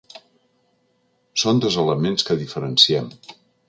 Són 1.43 1.63
dos 1.67 1.79
elements 1.85 2.29
que 2.31 2.43
diferenciem. 2.45 3.17